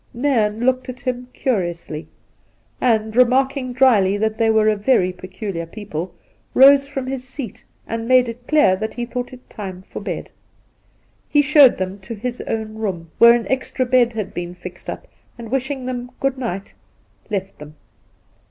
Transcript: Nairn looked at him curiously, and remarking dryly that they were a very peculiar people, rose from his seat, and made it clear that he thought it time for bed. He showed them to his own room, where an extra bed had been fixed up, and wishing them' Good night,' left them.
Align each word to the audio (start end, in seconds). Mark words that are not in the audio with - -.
Nairn 0.15 0.61
looked 0.61 0.89
at 0.89 0.99
him 1.01 1.27
curiously, 1.31 2.07
and 2.81 3.15
remarking 3.15 3.71
dryly 3.71 4.17
that 4.17 4.35
they 4.39 4.49
were 4.49 4.67
a 4.67 4.75
very 4.75 5.13
peculiar 5.13 5.67
people, 5.67 6.11
rose 6.55 6.87
from 6.87 7.05
his 7.05 7.23
seat, 7.23 7.63
and 7.85 8.07
made 8.07 8.27
it 8.27 8.47
clear 8.47 8.75
that 8.75 8.95
he 8.95 9.05
thought 9.05 9.31
it 9.31 9.47
time 9.47 9.83
for 9.83 9.99
bed. 9.99 10.27
He 11.29 11.43
showed 11.43 11.77
them 11.77 11.99
to 11.99 12.15
his 12.15 12.41
own 12.47 12.73
room, 12.79 13.11
where 13.19 13.35
an 13.35 13.45
extra 13.47 13.85
bed 13.85 14.11
had 14.13 14.33
been 14.33 14.55
fixed 14.55 14.89
up, 14.89 15.07
and 15.37 15.51
wishing 15.51 15.85
them' 15.85 16.09
Good 16.19 16.39
night,' 16.39 16.73
left 17.29 17.59
them. 17.59 17.75